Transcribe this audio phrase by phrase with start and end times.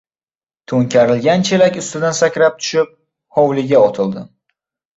[0.71, 2.91] To‘nkarilgan chelak ustidan sakrab tushib,
[3.39, 4.29] hovliga otildim.